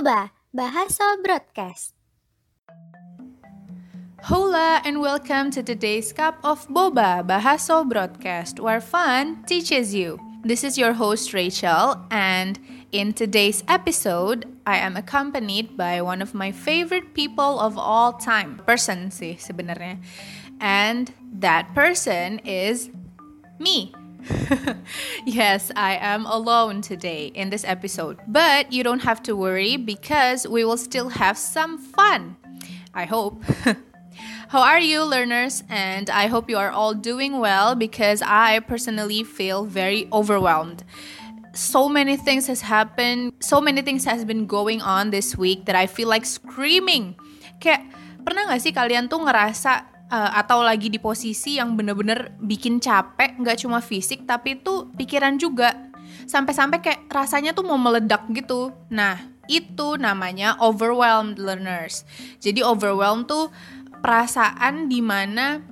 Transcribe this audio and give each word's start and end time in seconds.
Boba, 0.00 0.32
Bahasa 0.56 1.20
Broadcast. 1.20 1.92
Hola 4.32 4.80
and 4.80 5.04
welcome 5.04 5.52
to 5.52 5.60
today's 5.60 6.08
cup 6.16 6.40
of 6.40 6.64
Boba, 6.72 7.20
Bahaso 7.20 7.84
Broadcast, 7.84 8.60
where 8.60 8.80
fun 8.80 9.44
teaches 9.44 9.92
you. 9.92 10.16
This 10.40 10.64
is 10.64 10.80
your 10.80 10.94
host 10.96 11.36
Rachel, 11.36 12.00
and 12.08 12.56
in 12.96 13.12
today's 13.12 13.60
episode, 13.68 14.48
I 14.64 14.80
am 14.80 14.96
accompanied 14.96 15.76
by 15.76 16.00
one 16.00 16.24
of 16.24 16.32
my 16.32 16.48
favorite 16.48 17.12
people 17.12 17.60
of 17.60 17.76
all 17.76 18.16
time. 18.16 18.56
Person 18.64 19.12
sih 19.12 19.36
sebenarnya. 19.36 20.00
And 20.64 21.12
that 21.28 21.76
person 21.76 22.40
is 22.48 22.88
me. 23.60 23.92
yes, 25.26 25.70
I 25.76 25.96
am 25.96 26.26
alone 26.26 26.82
today 26.82 27.32
in 27.34 27.50
this 27.50 27.64
episode. 27.64 28.18
But 28.26 28.72
you 28.72 28.82
don't 28.82 29.02
have 29.02 29.22
to 29.24 29.36
worry 29.36 29.76
because 29.76 30.46
we 30.46 30.64
will 30.64 30.76
still 30.76 31.08
have 31.10 31.38
some 31.38 31.78
fun. 31.78 32.36
I 32.94 33.04
hope. 33.04 33.42
How 34.50 34.62
are 34.62 34.80
you, 34.80 35.04
learners? 35.04 35.62
And 35.68 36.10
I 36.10 36.26
hope 36.26 36.50
you 36.50 36.58
are 36.58 36.70
all 36.70 36.94
doing 36.94 37.38
well 37.38 37.74
because 37.74 38.22
I 38.22 38.60
personally 38.60 39.22
feel 39.22 39.64
very 39.64 40.08
overwhelmed. 40.12 40.82
So 41.54 41.88
many 41.88 42.16
things 42.16 42.46
has 42.46 42.62
happened, 42.62 43.32
so 43.40 43.60
many 43.60 43.82
things 43.82 44.04
has 44.04 44.24
been 44.24 44.46
going 44.46 44.82
on 44.82 45.10
this 45.10 45.36
week 45.36 45.66
that 45.66 45.74
I 45.74 45.86
feel 45.86 46.08
like 46.08 46.26
screaming. 46.26 47.14
Kayak 47.58 47.90
pernah 48.22 48.46
gak 48.50 48.62
sih 48.62 48.74
kalian 48.74 49.10
tuh 49.10 49.22
ngerasa 49.22 49.89
uh, 50.10 50.30
atau 50.36 50.60
lagi 50.60 50.90
di 50.90 50.98
posisi 50.98 51.56
yang 51.56 51.78
bener-bener 51.78 52.34
bikin 52.42 52.82
capek, 52.82 53.38
nggak 53.40 53.64
cuma 53.64 53.78
fisik 53.80 54.26
tapi 54.26 54.58
itu 54.58 54.90
pikiran 54.98 55.38
juga. 55.38 55.88
Sampai-sampai 56.26 56.82
kayak 56.82 57.00
rasanya 57.08 57.54
tuh 57.54 57.64
mau 57.64 57.78
meledak 57.78 58.26
gitu. 58.34 58.74
Nah, 58.90 59.16
itu 59.46 59.98
namanya 59.98 60.58
overwhelmed 60.58 61.38
learners. 61.38 62.02
Jadi 62.42 62.62
overwhelmed 62.62 63.30
tuh 63.30 63.50
perasaan 64.02 64.90
di 64.90 65.02
mana 65.02 65.62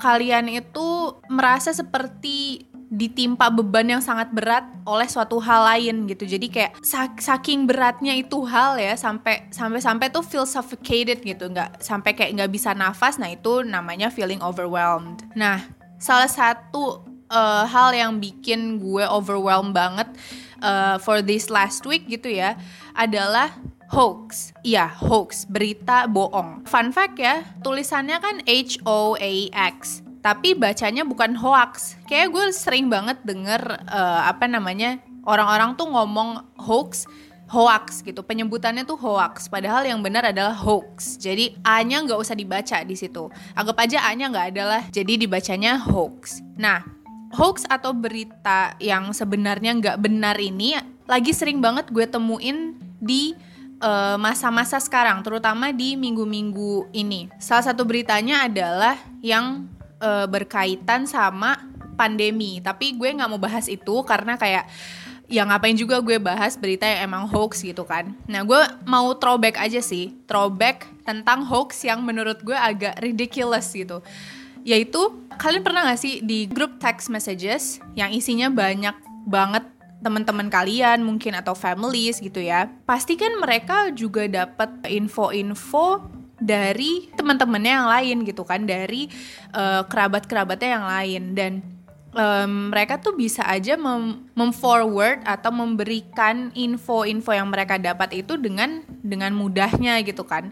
kalian 0.00 0.48
itu 0.48 1.20
merasa 1.28 1.76
seperti 1.76 2.69
ditimpa 2.90 3.54
beban 3.54 3.86
yang 3.86 4.02
sangat 4.02 4.34
berat 4.34 4.66
oleh 4.82 5.06
suatu 5.06 5.38
hal 5.38 5.62
lain 5.62 6.10
gitu. 6.10 6.26
Jadi 6.26 6.50
kayak 6.50 6.82
saking 7.22 7.70
beratnya 7.70 8.18
itu 8.18 8.42
hal 8.42 8.82
ya 8.82 8.98
sampai 8.98 9.46
sampai 9.54 9.78
sampai 9.78 10.10
tuh 10.10 10.26
feel 10.26 10.42
suffocated 10.42 11.22
gitu, 11.22 11.46
nggak 11.46 11.78
sampai 11.78 12.18
kayak 12.18 12.34
nggak 12.34 12.50
bisa 12.50 12.74
nafas. 12.74 13.14
Nah 13.22 13.30
itu 13.30 13.62
namanya 13.62 14.10
feeling 14.10 14.42
overwhelmed. 14.42 15.22
Nah 15.38 15.62
salah 16.02 16.26
satu 16.26 17.06
uh, 17.30 17.62
hal 17.70 17.94
yang 17.94 18.18
bikin 18.18 18.82
gue 18.82 19.06
overwhelmed 19.06 19.70
banget 19.70 20.10
uh, 20.58 20.98
for 20.98 21.22
this 21.22 21.46
last 21.46 21.86
week 21.86 22.10
gitu 22.10 22.26
ya 22.26 22.58
adalah 22.98 23.54
hoax. 23.90 24.50
Iya, 24.66 24.90
hoax, 24.90 25.46
berita 25.46 26.10
bohong. 26.10 26.66
Fun 26.66 26.90
fact 26.90 27.22
ya, 27.22 27.46
tulisannya 27.62 28.18
kan 28.18 28.42
H 28.46 28.82
O 28.82 29.14
A 29.14 29.32
X. 29.78 30.02
Tapi 30.20 30.52
bacanya 30.52 31.02
bukan 31.02 31.32
hoax. 31.36 31.96
Kayak 32.04 32.32
gue 32.32 32.44
sering 32.52 32.92
banget 32.92 33.20
denger 33.24 33.60
uh, 33.88 34.28
apa 34.28 34.44
namanya 34.44 35.00
orang-orang 35.24 35.76
tuh 35.76 35.88
ngomong 35.88 36.44
hoax 36.60 37.08
hoax 37.50 38.06
gitu. 38.06 38.22
Penyebutannya 38.22 38.86
tuh 38.86 38.94
hoax. 38.94 39.50
Padahal 39.50 39.82
yang 39.82 39.98
benar 40.04 40.30
adalah 40.30 40.54
hoax. 40.54 41.18
Jadi 41.18 41.58
a-nya 41.66 42.04
nggak 42.06 42.20
usah 42.20 42.38
dibaca 42.38 42.78
di 42.86 42.94
situ. 42.94 43.26
Anggap 43.58 43.76
aja 43.80 44.06
a-nya 44.06 44.30
nggak 44.30 44.46
adalah 44.54 44.82
jadi 44.94 45.18
dibacanya 45.18 45.80
hoax. 45.82 46.44
Nah 46.60 46.86
hoax 47.34 47.66
atau 47.66 47.90
berita 47.90 48.78
yang 48.78 49.10
sebenarnya 49.10 49.74
nggak 49.82 49.98
benar 49.98 50.38
ini 50.38 50.78
lagi 51.10 51.34
sering 51.34 51.58
banget 51.58 51.90
gue 51.90 52.06
temuin 52.06 52.78
di 53.02 53.34
Eh, 53.80 54.16
masa-masa 54.20 54.76
sekarang, 54.76 55.24
terutama 55.24 55.72
di 55.72 55.96
minggu-minggu 55.96 56.92
ini. 56.92 57.32
Salah 57.40 57.72
satu 57.72 57.88
beritanya 57.88 58.44
adalah 58.44 59.00
yang 59.24 59.72
uh, 60.00 60.26
berkaitan 60.26 61.04
sama 61.06 61.60
pandemi. 61.94 62.58
Tapi 62.64 62.96
gue 62.96 63.12
nggak 63.12 63.30
mau 63.30 63.40
bahas 63.40 63.68
itu 63.68 64.02
karena 64.08 64.40
kayak 64.40 64.66
ya 65.30 65.46
ngapain 65.46 65.78
juga 65.78 66.02
gue 66.02 66.18
bahas 66.18 66.58
berita 66.58 66.82
yang 66.88 67.12
emang 67.12 67.24
hoax 67.30 67.62
gitu 67.62 67.86
kan. 67.86 68.16
Nah 68.26 68.42
gue 68.42 68.60
mau 68.88 69.14
throwback 69.14 69.60
aja 69.60 69.78
sih, 69.78 70.18
throwback 70.26 70.90
tentang 71.06 71.46
hoax 71.46 71.86
yang 71.86 72.02
menurut 72.02 72.42
gue 72.42 72.56
agak 72.56 72.98
ridiculous 72.98 73.70
gitu. 73.70 74.02
Yaitu 74.66 75.00
kalian 75.40 75.64
pernah 75.64 75.88
gak 75.88 76.02
sih 76.02 76.20
di 76.20 76.44
grup 76.44 76.76
text 76.82 77.08
messages 77.08 77.80
yang 77.96 78.12
isinya 78.12 78.52
banyak 78.52 78.92
banget 79.24 79.64
teman-teman 80.00 80.48
kalian 80.48 81.04
mungkin 81.04 81.36
atau 81.36 81.52
families 81.52 82.24
gitu 82.24 82.40
ya 82.40 82.72
pastikan 82.88 83.36
mereka 83.36 83.92
juga 83.92 84.24
dapat 84.24 84.72
info-info 84.88 86.00
dari 86.40 87.12
teman-temannya 87.14 87.72
yang 87.72 87.88
lain 87.88 88.16
gitu 88.24 88.42
kan 88.42 88.64
dari 88.64 89.06
uh, 89.52 89.84
kerabat-kerabatnya 89.84 90.70
yang 90.80 90.86
lain 90.88 91.22
dan 91.36 91.52
um, 92.16 92.72
mereka 92.72 92.96
tuh 92.98 93.14
bisa 93.14 93.44
aja 93.44 93.76
mem 93.76 94.26
memforward 94.32 95.22
atau 95.28 95.52
memberikan 95.52 96.50
info-info 96.56 97.30
yang 97.36 97.52
mereka 97.52 97.76
dapat 97.76 98.24
itu 98.24 98.40
dengan 98.40 98.82
dengan 99.04 99.36
mudahnya 99.36 100.00
gitu 100.02 100.24
kan 100.24 100.50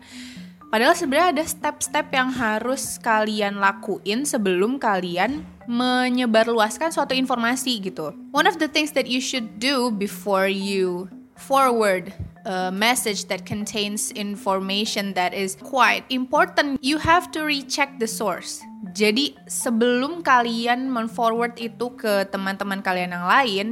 Padahal 0.69 0.93
sebenarnya 0.93 1.33
ada 1.33 1.45
step-step 1.49 2.13
yang 2.13 2.29
harus 2.29 3.01
kalian 3.01 3.57
lakuin 3.57 4.29
sebelum 4.29 4.77
kalian 4.77 5.41
menyebarluaskan 5.65 6.93
suatu 6.93 7.17
informasi 7.17 7.81
gitu. 7.89 8.13
One 8.37 8.45
of 8.45 8.61
the 8.61 8.69
things 8.69 8.93
that 8.93 9.09
you 9.09 9.25
should 9.25 9.57
do 9.57 9.89
before 9.89 10.45
you 10.45 11.09
forward 11.41 12.13
a 12.49 12.73
message 12.73 13.29
that 13.29 13.45
contains 13.45 14.09
information 14.17 15.13
that 15.13 15.37
is 15.37 15.55
quite 15.61 16.09
important, 16.09 16.81
you 16.81 16.97
have 16.97 17.29
to 17.37 17.45
recheck 17.45 18.01
the 18.01 18.09
source. 18.09 18.65
Jadi 18.97 19.37
sebelum 19.45 20.25
kalian 20.25 20.89
men-forward 20.89 21.61
itu 21.61 21.93
ke 21.95 22.25
teman-teman 22.33 22.81
kalian 22.81 23.13
yang 23.13 23.29
lain, 23.29 23.67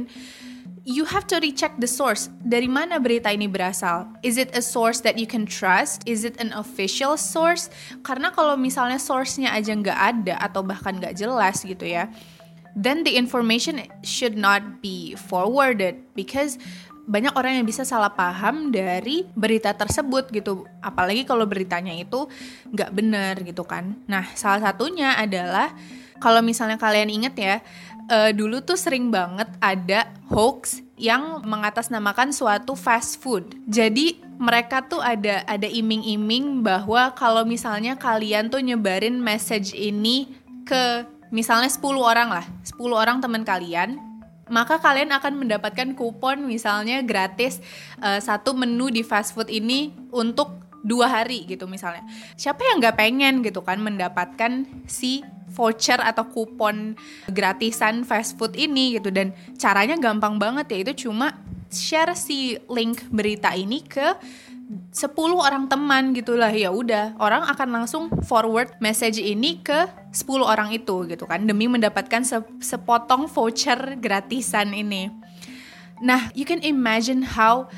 you 0.87 1.03
have 1.03 1.25
to 1.27 1.41
recheck 1.41 1.75
the 1.81 1.89
source. 1.89 2.29
Dari 2.45 2.69
mana 2.69 3.01
berita 3.01 3.33
ini 3.33 3.49
berasal? 3.49 4.07
Is 4.21 4.37
it 4.37 4.53
a 4.53 4.61
source 4.61 5.01
that 5.03 5.17
you 5.17 5.25
can 5.25 5.43
trust? 5.43 6.05
Is 6.05 6.23
it 6.23 6.37
an 6.37 6.53
official 6.53 7.17
source? 7.17 7.73
Karena 8.05 8.29
kalau 8.31 8.55
misalnya 8.55 9.01
source-nya 9.01 9.51
aja 9.51 9.73
nggak 9.73 9.99
ada 9.99 10.35
atau 10.37 10.61
bahkan 10.61 10.95
nggak 11.01 11.17
jelas 11.17 11.65
gitu 11.65 11.83
ya, 11.83 12.07
then 12.77 13.01
the 13.01 13.17
information 13.17 13.81
should 14.05 14.37
not 14.37 14.85
be 14.85 15.17
forwarded 15.17 15.97
because 16.13 16.61
banyak 17.07 17.31
orang 17.39 17.63
yang 17.63 17.65
bisa 17.65 17.87
salah 17.87 18.11
paham 18.11 18.69
dari 18.69 19.23
berita 19.31 19.71
tersebut 19.71 20.27
gitu. 20.35 20.67
Apalagi 20.83 21.23
kalau 21.23 21.47
beritanya 21.47 21.95
itu 21.95 22.27
nggak 22.75 22.91
benar 22.91 23.39
gitu 23.47 23.63
kan. 23.63 23.95
Nah, 24.11 24.27
salah 24.35 24.59
satunya 24.59 25.15
adalah 25.15 25.71
kalau 26.19 26.43
misalnya 26.43 26.75
kalian 26.75 27.07
inget 27.07 27.35
ya, 27.39 27.55
uh, 28.11 28.31
dulu 28.35 28.59
tuh 28.59 28.75
sering 28.75 29.07
banget 29.07 29.47
ada 29.63 30.11
hoax 30.27 30.83
yang 30.99 31.45
mengatasnamakan 31.47 32.35
suatu 32.35 32.75
fast 32.75 33.23
food. 33.23 33.55
Jadi 33.71 34.19
mereka 34.37 34.83
tuh 34.83 34.99
ada 34.99 35.47
ada 35.47 35.65
iming-iming 35.65 36.61
bahwa 36.61 37.13
kalau 37.15 37.47
misalnya 37.47 37.95
kalian 37.95 38.51
tuh 38.51 38.59
nyebarin 38.59 39.15
message 39.15 39.71
ini 39.71 40.27
ke 40.67 41.07
misalnya 41.31 41.71
10 41.71 41.83
orang 41.99 42.29
lah, 42.31 42.45
10 42.67 42.75
orang 42.91 43.17
teman 43.23 43.43
kalian, 43.47 43.99
maka 44.49 44.81
kalian 44.81 45.11
akan 45.13 45.39
mendapatkan 45.45 45.93
kupon 45.93 46.47
misalnya 46.47 47.03
gratis 47.03 47.59
uh, 48.01 48.19
satu 48.19 48.55
menu 48.57 48.91
di 48.91 49.01
fast 49.03 49.35
food 49.35 49.51
ini 49.51 49.93
untuk 50.11 50.57
dua 50.85 51.09
hari 51.09 51.43
gitu 51.43 51.67
misalnya. 51.67 52.05
Siapa 52.39 52.63
yang 52.63 52.79
nggak 52.79 52.97
pengen 52.97 53.43
gitu 53.43 53.59
kan 53.65 53.81
mendapatkan 53.83 54.63
si 54.87 55.25
voucher 55.51 55.97
atau 55.97 56.27
kupon 56.27 56.93
gratisan 57.31 58.03
fast 58.03 58.35
food 58.37 58.53
ini 58.53 58.99
gitu 58.99 59.09
dan 59.09 59.33
caranya 59.57 59.97
gampang 59.97 60.37
banget 60.37 60.69
ya 60.69 60.77
itu 60.85 61.07
cuma 61.07 61.33
share 61.71 62.13
si 62.13 62.59
link 62.67 63.07
berita 63.09 63.55
ini 63.55 63.81
ke 63.81 64.15
10 64.97 65.13
orang 65.37 65.69
teman 65.69 66.09
gitulah 66.09 66.49
ya 66.49 66.73
udah 66.73 67.13
orang 67.21 67.45
akan 67.53 67.69
langsung 67.69 68.09
forward 68.25 68.73
message 68.81 69.21
ini 69.21 69.61
ke 69.61 69.85
10 70.09 70.25
orang 70.41 70.73
itu 70.73 71.05
gitu 71.05 71.29
kan 71.29 71.45
demi 71.45 71.69
mendapatkan 71.69 72.25
se 72.25 72.41
sepotong 72.57 73.29
voucher 73.29 74.01
gratisan 74.01 74.73
ini. 74.73 75.13
Nah, 76.01 76.33
you 76.33 76.49
can 76.49 76.65
imagine 76.65 77.21
how 77.21 77.69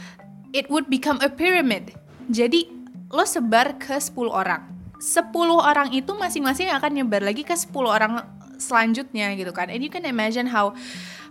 it 0.55 0.71
would 0.71 0.87
become 0.87 1.19
a 1.19 1.27
pyramid. 1.27 1.91
Jadi 2.31 2.71
lo 3.11 3.27
sebar 3.27 3.75
ke 3.75 3.99
10 3.99 4.15
orang 4.31 4.79
10 4.99 5.31
orang 5.55 5.95
itu 5.95 6.11
masing-masing 6.11 6.67
akan 6.71 7.03
nyebar 7.03 7.23
lagi 7.23 7.47
ke 7.47 7.55
10 7.55 7.71
orang 7.87 8.23
selanjutnya 8.59 9.33
gitu 9.39 9.55
kan 9.55 9.71
and 9.71 9.81
you 9.81 9.89
can 9.89 10.03
imagine 10.05 10.45
how 10.45 10.75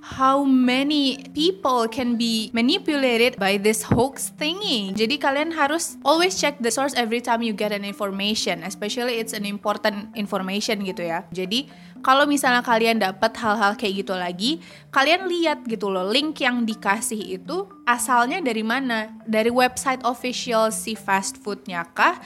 how 0.03 0.47
many 0.47 1.21
people 1.35 1.85
can 1.91 2.17
be 2.17 2.51
manipulated 2.55 3.37
by 3.37 3.59
this 3.59 3.83
hoax 3.85 4.33
thingy. 4.39 4.95
Jadi 4.95 5.19
kalian 5.19 5.53
harus 5.53 5.99
always 6.07 6.39
check 6.39 6.57
the 6.63 6.71
source 6.71 6.95
every 6.95 7.21
time 7.21 7.43
you 7.43 7.53
get 7.53 7.75
an 7.75 7.85
information, 7.85 8.63
especially 8.63 9.19
it's 9.19 9.35
an 9.35 9.45
important 9.45 10.09
information 10.15 10.81
gitu 10.87 11.05
ya. 11.05 11.27
Jadi 11.35 11.69
kalau 11.99 12.31
misalnya 12.31 12.63
kalian 12.63 13.03
dapat 13.03 13.35
hal-hal 13.43 13.75
kayak 13.75 14.07
gitu 14.07 14.15
lagi, 14.15 14.63
kalian 14.95 15.27
lihat 15.27 15.67
gitu 15.67 15.91
loh 15.91 16.07
link 16.07 16.39
yang 16.39 16.63
dikasih 16.63 17.43
itu 17.43 17.67
asalnya 17.85 18.39
dari 18.39 18.63
mana? 18.63 19.13
Dari 19.27 19.51
website 19.51 20.07
official 20.07 20.71
si 20.71 20.95
fast 20.95 21.43
foodnya 21.43 21.83
kah? 21.91 22.17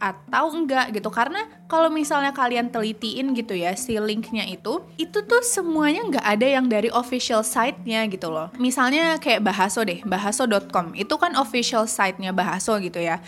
Atau 0.00 0.48
enggak 0.56 0.96
gitu. 0.96 1.12
Karena 1.12 1.44
kalau 1.68 1.92
misalnya 1.92 2.32
kalian 2.32 2.72
telitiin 2.72 3.36
gitu 3.36 3.52
ya 3.52 3.76
si 3.76 4.00
linknya 4.00 4.48
itu 4.48 4.80
itu 4.96 5.20
tuh 5.20 5.44
semuanya 5.44 6.08
nggak 6.08 6.26
ada 6.26 6.46
yang 6.48 6.66
dari 6.66 6.88
official 6.88 7.44
site-nya 7.44 8.08
gitu 8.08 8.32
loh. 8.32 8.48
Misalnya 8.56 9.20
kayak 9.20 9.44
bahaso 9.44 9.84
deh 9.84 10.00
bahaso.com 10.02 10.96
itu 10.96 11.14
kan 11.20 11.36
official 11.36 11.84
site-nya 11.84 12.32
bahaso 12.32 12.80
gitu 12.80 12.98
ya. 12.98 13.20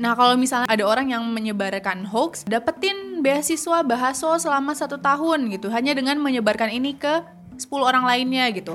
Nah 0.00 0.18
kalau 0.18 0.34
misalnya 0.34 0.66
ada 0.66 0.82
orang 0.82 1.14
yang 1.14 1.22
menyebarkan 1.30 2.08
hoax, 2.10 2.42
dapetin 2.48 3.22
beasiswa 3.22 3.86
bahaso 3.86 4.34
selama 4.40 4.74
satu 4.74 4.98
tahun 4.98 5.52
gitu, 5.54 5.70
hanya 5.70 5.94
dengan 5.94 6.18
menyebarkan 6.18 6.72
ini 6.72 6.98
ke 6.98 7.22
10 7.54 7.70
orang 7.78 8.02
lainnya 8.02 8.50
gitu. 8.50 8.74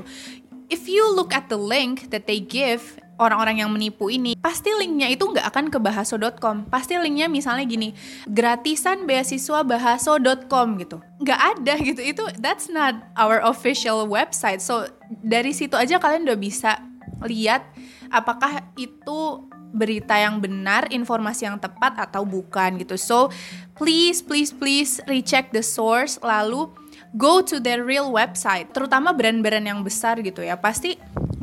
If 0.70 0.88
you 0.88 1.04
look 1.12 1.36
at 1.36 1.50
the 1.52 1.60
link 1.60 2.14
that 2.14 2.30
they 2.30 2.40
give, 2.40 3.02
orang-orang 3.20 3.62
yang 3.62 3.70
menipu 3.70 4.08
ini 4.08 4.34
pasti 4.40 4.72
linknya 4.72 5.12
itu 5.12 5.28
nggak 5.28 5.46
akan 5.52 5.66
ke 5.68 5.78
bahaso.com 5.78 6.72
pasti 6.72 6.96
linknya 6.96 7.28
misalnya 7.28 7.68
gini 7.68 7.92
gratisan 8.26 9.04
beasiswa 9.04 9.62
bahaso.com 9.68 10.68
gitu. 10.80 10.98
Nggak 11.20 11.40
ada 11.56 11.74
gitu 11.84 12.02
itu 12.02 12.24
that's 12.40 12.72
not 12.72 12.96
our 13.20 13.44
official 13.44 14.08
website. 14.08 14.64
So 14.64 14.88
dari 15.12 15.52
situ 15.52 15.76
aja 15.76 16.00
kalian 16.00 16.24
udah 16.26 16.40
bisa 16.40 16.80
lihat 17.28 17.68
apakah 18.10 18.64
itu 18.80 19.46
berita 19.70 20.18
yang 20.18 20.42
benar, 20.42 20.90
informasi 20.90 21.46
yang 21.46 21.62
tepat 21.62 21.98
atau 21.98 22.26
bukan 22.26 22.82
gitu. 22.82 22.98
So, 22.98 23.30
please 23.78 24.22
please 24.26 24.50
please 24.50 24.98
recheck 25.06 25.54
the 25.54 25.62
source. 25.62 26.18
Lalu 26.26 26.74
go 27.18 27.42
to 27.42 27.58
their 27.58 27.82
real 27.82 28.12
website. 28.14 28.74
Terutama 28.76 29.16
brand-brand 29.16 29.66
yang 29.66 29.82
besar 29.82 30.22
gitu 30.22 30.46
ya. 30.46 30.60
Pasti 30.60 30.98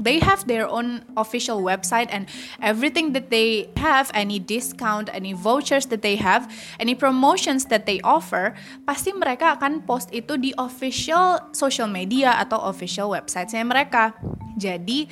they 0.07 0.21
have 0.21 0.47
their 0.47 0.69
own 0.69 1.03
official 1.17 1.59
website 1.63 2.07
and 2.15 2.31
everything 2.63 3.11
that 3.11 3.31
they 3.35 3.67
have 3.75 4.07
any 4.15 4.39
discount 4.39 5.11
any 5.11 5.33
vouchers 5.33 5.91
that 5.91 6.03
they 6.07 6.15
have 6.15 6.47
any 6.79 6.95
promotions 6.95 7.67
that 7.67 7.91
they 7.91 7.99
offer 8.07 8.55
pasti 8.87 9.11
mereka 9.11 9.59
akan 9.59 9.83
post 9.83 10.13
itu 10.15 10.39
di 10.39 10.55
official 10.61 11.41
social 11.51 11.91
media 11.91 12.39
atau 12.39 12.61
official 12.71 13.11
websitenya 13.11 13.67
mereka 13.67 14.15
jadi 14.55 15.11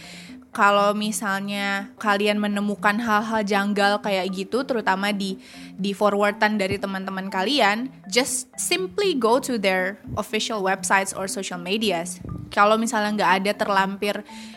kalau 0.54 0.94
misalnya 0.94 1.90
kalian 1.98 2.38
menemukan 2.38 2.96
hal-hal 3.02 3.42
janggal 3.42 3.98
kayak 4.00 4.30
gitu 4.30 4.62
terutama 4.62 5.10
di 5.10 5.36
di 5.74 5.90
forwardan 5.90 6.54
dari 6.54 6.78
teman-teman 6.78 7.26
kalian 7.26 7.90
just 8.06 8.48
simply 8.54 9.18
go 9.18 9.42
to 9.42 9.58
their 9.58 9.98
official 10.14 10.62
websites 10.62 11.10
or 11.10 11.26
social 11.26 11.58
medias. 11.58 12.22
Kalau 12.54 12.78
misalnya 12.78 13.10
nggak 13.18 13.32
ada 13.42 13.52
terlampir 13.58 14.14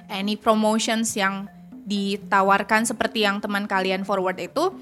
any 0.07 0.37
promotions 0.37 1.17
yang 1.17 1.49
ditawarkan 1.89 2.85
seperti 2.85 3.25
yang 3.25 3.41
teman 3.41 3.65
kalian 3.65 4.05
forward 4.05 4.37
itu 4.37 4.77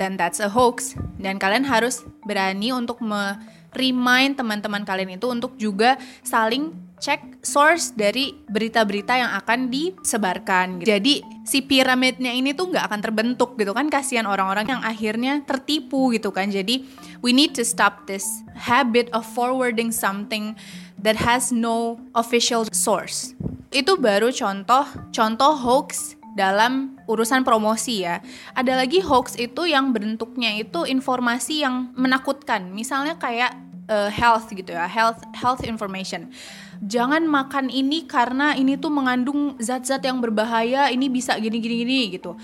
then 0.00 0.16
that's 0.16 0.40
a 0.40 0.48
hoax. 0.48 0.96
Dan 1.20 1.36
kalian 1.36 1.68
harus 1.68 2.02
berani 2.24 2.72
untuk 2.72 3.04
me 3.04 3.36
remind 3.76 4.40
teman-teman 4.40 4.82
kalian 4.88 5.20
itu 5.20 5.28
untuk 5.28 5.52
juga 5.60 6.00
saling 6.24 6.87
cek 6.98 7.42
source 7.46 7.94
dari 7.94 8.34
berita-berita 8.50 9.14
yang 9.14 9.32
akan 9.38 9.70
disebarkan. 9.70 10.82
Gitu. 10.82 10.88
Jadi 10.90 11.14
si 11.46 11.64
piramidnya 11.64 12.34
ini 12.34 12.52
tuh 12.52 12.70
nggak 12.70 12.90
akan 12.90 13.00
terbentuk 13.00 13.56
gitu 13.56 13.72
kan 13.72 13.88
kasihan 13.88 14.26
orang-orang 14.26 14.68
yang 14.68 14.82
akhirnya 14.82 15.40
tertipu 15.46 16.12
gitu 16.12 16.34
kan. 16.34 16.50
Jadi 16.50 16.84
we 17.22 17.30
need 17.32 17.54
to 17.54 17.64
stop 17.64 18.04
this 18.10 18.26
habit 18.58 19.08
of 19.16 19.24
forwarding 19.24 19.94
something 19.94 20.58
that 21.00 21.16
has 21.16 21.54
no 21.54 22.02
official 22.18 22.66
source. 22.74 23.32
Itu 23.70 23.96
baru 23.96 24.34
contoh 24.34 24.84
contoh 25.14 25.52
hoax 25.54 26.18
dalam 26.38 26.94
urusan 27.10 27.42
promosi 27.42 28.06
ya. 28.06 28.22
Ada 28.54 28.78
lagi 28.78 29.02
hoax 29.02 29.34
itu 29.34 29.66
yang 29.66 29.90
bentuknya 29.90 30.54
itu 30.54 30.86
informasi 30.86 31.66
yang 31.66 31.90
menakutkan. 31.98 32.70
Misalnya 32.70 33.18
kayak 33.18 33.67
uh, 33.88 34.12
health 34.12 34.52
gitu 34.52 34.70
ya, 34.76 34.86
health 34.86 35.24
health 35.34 35.64
information. 35.64 36.30
Jangan 36.78 37.26
makan 37.26 37.74
ini 37.74 38.06
karena 38.06 38.54
ini 38.54 38.78
tuh 38.78 38.94
mengandung 38.94 39.58
zat-zat 39.58 39.98
yang 40.06 40.22
berbahaya 40.22 40.94
ini 40.94 41.10
bisa 41.10 41.34
gini 41.34 41.58
gini 41.58 41.82
gini 41.82 42.00
gitu 42.14 42.38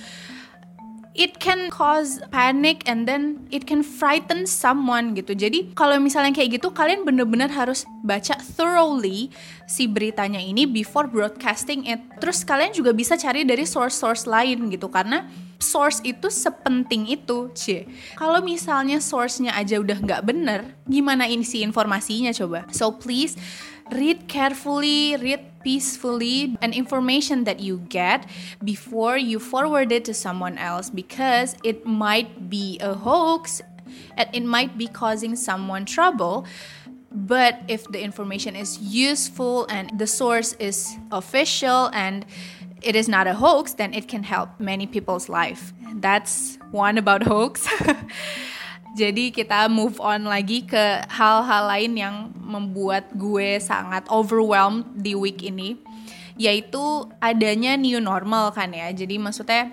it 1.14 1.38
can 1.38 1.70
cause 1.70 2.19
panic 2.34 2.82
and 2.90 3.06
then 3.06 3.46
it 3.55 3.64
can 3.70 3.87
frighten 3.87 4.44
someone 4.50 5.14
gitu. 5.14 5.32
Jadi 5.32 5.70
kalau 5.78 6.02
misalnya 6.02 6.34
kayak 6.34 6.58
gitu 6.58 6.75
kalian 6.75 7.06
bener-bener 7.06 7.46
harus 7.46 7.87
baca 8.02 8.34
thoroughly 8.43 9.31
si 9.70 9.87
beritanya 9.87 10.43
ini 10.43 10.66
before 10.66 11.06
broadcasting 11.06 11.87
it. 11.87 12.02
Terus 12.19 12.43
kalian 12.43 12.75
juga 12.75 12.90
bisa 12.90 13.14
cari 13.14 13.46
dari 13.46 13.62
source-source 13.62 14.26
lain 14.26 14.69
gitu 14.75 14.90
karena 14.90 15.31
source 15.62 16.02
itu 16.05 16.28
sepenting 16.28 17.08
itu, 17.08 17.49
c. 17.55 17.87
Kalau 18.19 18.43
misalnya 18.44 18.99
source-nya 18.99 19.55
aja 19.55 19.81
udah 19.81 19.96
nggak 19.96 20.22
bener, 20.26 20.76
gimana 20.84 21.31
ini 21.31 21.46
si 21.46 21.62
informasinya 21.64 22.34
coba? 22.34 22.66
So 22.75 22.93
please 22.93 23.38
read 23.94 24.26
carefully, 24.26 25.16
read 25.16 25.54
peacefully, 25.64 26.56
and 26.61 26.75
information 26.75 27.44
that 27.44 27.61
you 27.61 27.78
get 27.88 28.26
before 28.62 29.16
you 29.16 29.38
forward 29.38 29.90
it 29.90 30.05
to 30.05 30.14
someone 30.14 30.58
else 30.58 30.90
because 30.90 31.56
it 31.64 31.87
might 31.87 32.50
be 32.50 32.78
a 32.81 32.94
hoax 32.94 33.62
and 34.16 34.28
it 34.32 34.44
might 34.44 34.78
be 34.78 34.87
causing 34.87 35.34
someone 35.34 35.84
trouble. 35.84 36.46
But 37.11 37.62
if 37.69 37.84
the 37.84 38.02
information 38.02 38.56
is 38.56 38.78
useful 38.78 39.66
and 39.66 39.99
the 39.99 40.06
source 40.06 40.52
is 40.55 40.96
official 41.12 41.90
and 41.93 42.26
it 42.82 42.96
is 42.96 43.08
not 43.08 43.26
a 43.26 43.34
hoax, 43.34 43.75
then 43.75 43.94
it 43.94 44.08
can 44.08 44.22
help 44.22 44.61
many 44.61 44.87
people's 44.87 45.28
life. 45.28 45.72
That's 45.94 46.58
one 46.70 46.99
about 46.99 47.22
hoax. 47.22 47.66
Jadi 48.94 49.35
kita 49.35 49.67
move 49.67 49.99
on 49.99 50.31
lagi 50.31 50.62
ke 50.62 51.02
hal-hal 51.11 51.67
lain 51.67 51.93
yang 51.99 52.17
membuat 52.38 53.11
gue 53.11 53.58
sangat 53.58 54.06
overwhelmed 54.06 54.87
di 54.94 55.19
week 55.19 55.43
ini 55.43 55.75
yaitu 56.35 57.06
adanya 57.23 57.79
new 57.79 57.99
normal 57.99 58.50
kan 58.55 58.70
ya. 58.70 58.91
Jadi 58.91 59.19
maksudnya 59.19 59.70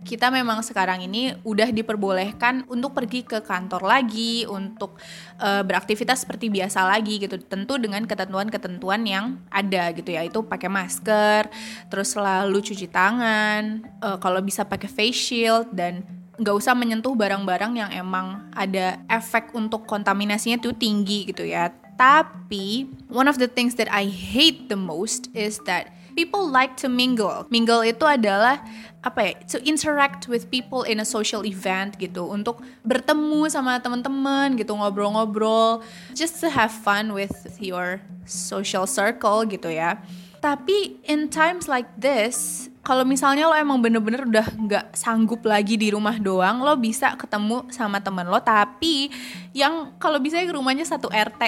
kita 0.00 0.32
memang 0.32 0.64
sekarang 0.64 1.04
ini 1.04 1.36
udah 1.44 1.68
diperbolehkan 1.70 2.64
untuk 2.72 2.96
pergi 2.96 3.20
ke 3.20 3.44
kantor 3.44 3.84
lagi, 3.84 4.48
untuk 4.48 4.96
uh, 5.38 5.60
beraktivitas 5.60 6.24
seperti 6.24 6.48
biasa 6.48 6.88
lagi 6.88 7.20
gitu. 7.20 7.36
Tentu 7.36 7.76
dengan 7.76 8.08
ketentuan-ketentuan 8.08 9.04
yang 9.04 9.38
ada 9.52 9.92
gitu 9.92 10.10
ya. 10.10 10.24
Itu 10.24 10.48
pakai 10.48 10.72
masker, 10.72 11.52
terus 11.92 12.16
selalu 12.16 12.58
cuci 12.64 12.88
tangan, 12.88 13.86
uh, 14.00 14.16
kalau 14.18 14.40
bisa 14.40 14.64
pakai 14.64 14.88
face 14.88 15.20
shield 15.30 15.68
dan 15.76 16.02
nggak 16.40 16.56
usah 16.56 16.72
menyentuh 16.72 17.12
barang-barang 17.12 17.72
yang 17.76 17.90
emang 17.92 18.48
ada 18.56 18.96
efek 19.12 19.52
untuk 19.52 19.84
kontaminasinya 19.84 20.56
tuh 20.56 20.72
tinggi 20.72 21.28
gitu 21.28 21.44
ya. 21.44 21.68
Tapi 22.00 22.88
one 23.12 23.28
of 23.28 23.36
the 23.36 23.44
things 23.44 23.76
that 23.76 23.92
I 23.92 24.08
hate 24.08 24.72
the 24.72 24.80
most 24.80 25.28
is 25.36 25.60
that 25.68 25.92
people 26.16 26.48
like 26.48 26.80
to 26.80 26.88
mingle. 26.88 27.44
Mingle 27.52 27.84
itu 27.84 28.08
adalah 28.08 28.64
apa 29.04 29.20
ya? 29.20 29.32
To 29.52 29.58
interact 29.68 30.24
with 30.32 30.48
people 30.48 30.88
in 30.88 30.96
a 31.00 31.04
social 31.04 31.44
event 31.44 32.00
gitu, 32.00 32.24
untuk 32.24 32.64
bertemu 32.88 33.52
sama 33.52 33.76
teman-teman 33.84 34.56
gitu, 34.56 34.72
ngobrol-ngobrol, 34.72 35.84
just 36.16 36.40
to 36.40 36.48
have 36.48 36.72
fun 36.72 37.12
with 37.12 37.32
your 37.60 38.00
social 38.24 38.88
circle 38.88 39.44
gitu 39.44 39.68
ya. 39.68 40.00
Tapi 40.40 41.04
in 41.04 41.28
times 41.28 41.68
like 41.68 41.88
this, 42.00 42.68
kalau 42.80 43.04
misalnya 43.04 43.44
lo 43.44 43.52
emang 43.52 43.76
bener-bener 43.84 44.24
udah 44.24 44.46
nggak 44.56 44.86
sanggup 44.96 45.44
lagi 45.44 45.76
di 45.76 45.92
rumah 45.92 46.16
doang, 46.16 46.64
lo 46.64 46.80
bisa 46.80 47.12
ketemu 47.12 47.68
sama 47.68 48.00
temen 48.00 48.24
lo. 48.24 48.40
Tapi 48.40 49.12
yang 49.52 49.92
kalau 50.00 50.16
bisa 50.16 50.40
ke 50.40 50.52
rumahnya 50.52 50.88
satu 50.88 51.12
RT. 51.12 51.42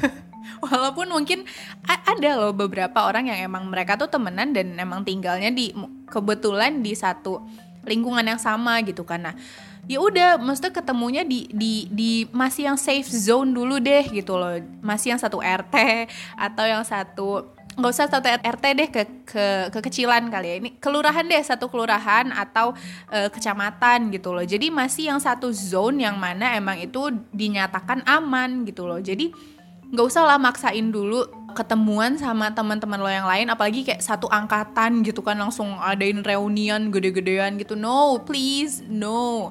Walaupun 0.64 1.12
mungkin 1.12 1.44
ada 1.84 2.30
loh 2.40 2.56
beberapa 2.56 3.04
orang 3.04 3.28
yang 3.28 3.52
emang 3.52 3.68
mereka 3.68 4.00
tuh 4.00 4.08
temenan 4.08 4.56
dan 4.56 4.72
emang 4.80 5.04
tinggalnya 5.04 5.52
di 5.52 5.74
kebetulan 6.08 6.80
di 6.80 6.96
satu 6.96 7.44
lingkungan 7.84 8.24
yang 8.24 8.40
sama 8.40 8.80
gitu 8.80 9.04
karena 9.04 9.36
ya 9.84 10.00
udah 10.00 10.40
maksudnya 10.40 10.72
ketemunya 10.72 11.22
di 11.28 11.44
di 11.52 11.84
di 11.92 12.24
masih 12.32 12.72
yang 12.72 12.78
safe 12.80 13.08
zone 13.12 13.52
dulu 13.52 13.76
deh 13.76 14.08
gitu 14.08 14.40
loh 14.40 14.56
masih 14.80 15.12
yang 15.12 15.20
satu 15.20 15.44
RT 15.44 16.08
atau 16.40 16.64
yang 16.64 16.84
satu 16.84 17.52
nggak 17.74 17.90
usah 17.90 18.06
satu 18.06 18.26
RT 18.26 18.64
deh 18.78 18.88
ke 18.88 19.02
ke 19.26 19.46
kekecilan 19.74 20.30
kali 20.30 20.46
ya. 20.46 20.56
Ini 20.62 20.70
kelurahan 20.78 21.26
deh 21.26 21.42
satu 21.42 21.66
kelurahan 21.66 22.30
atau 22.30 22.72
e, 23.10 23.26
kecamatan 23.34 24.14
gitu 24.14 24.30
loh. 24.30 24.46
Jadi 24.46 24.70
masih 24.70 25.10
yang 25.10 25.18
satu 25.18 25.50
zone 25.50 26.06
yang 26.06 26.14
mana 26.14 26.54
emang 26.54 26.78
itu 26.78 27.10
dinyatakan 27.34 28.06
aman 28.06 28.62
gitu 28.62 28.86
loh. 28.86 29.02
Jadi 29.02 29.34
nggak 29.90 30.06
usah 30.06 30.22
lah 30.26 30.38
maksain 30.38 30.90
dulu 30.90 31.26
ketemuan 31.54 32.18
sama 32.18 32.54
teman-teman 32.54 32.98
lo 33.02 33.10
yang 33.10 33.26
lain. 33.26 33.50
Apalagi 33.50 33.82
kayak 33.82 34.02
satu 34.02 34.30
angkatan 34.30 35.02
gitu 35.02 35.22
kan 35.22 35.38
langsung 35.38 35.74
adain 35.82 36.22
reunian 36.22 36.94
gede-gedean 36.94 37.58
gitu. 37.58 37.74
No 37.74 38.22
please 38.22 38.86
no. 38.86 39.50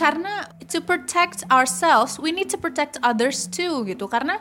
Karena 0.00 0.48
to 0.64 0.80
protect 0.80 1.44
ourselves 1.52 2.16
we 2.16 2.32
need 2.32 2.48
to 2.48 2.56
protect 2.56 2.96
others 3.04 3.44
too 3.48 3.84
gitu. 3.84 4.08
Karena 4.08 4.40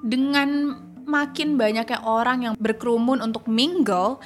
dengan 0.00 0.78
makin 1.10 1.58
banyaknya 1.58 1.98
orang 2.06 2.38
yang 2.46 2.54
berkerumun 2.54 3.18
untuk 3.18 3.50
mingle 3.50 4.22